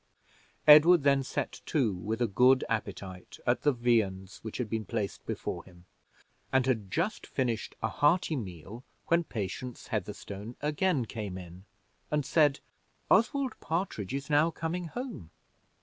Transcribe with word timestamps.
Edward 0.65 1.03
then 1.03 1.21
set 1.21 1.61
to 1.67 1.93
with 1.93 2.23
a 2.23 2.27
good 2.27 2.63
appetite 2.67 3.37
at 3.45 3.61
the 3.61 3.71
viands 3.71 4.37
which 4.43 4.57
had 4.57 4.67
been 4.67 4.83
placed 4.83 5.23
before 5.27 5.63
him, 5.63 5.85
and 6.51 6.65
had 6.65 6.89
just 6.89 7.27
finished 7.27 7.75
a 7.83 7.87
hearty 7.87 8.35
meal 8.35 8.83
when 9.09 9.23
Patience 9.23 9.89
Heatherstone 9.89 10.55
again 10.59 11.05
came 11.05 11.37
in 11.37 11.65
and 12.09 12.25
said: 12.25 12.61
"Oswald 13.11 13.53
Partridge 13.59 14.15
is 14.15 14.27
now 14.27 14.49
coming 14.49 14.85
home." 14.85 15.29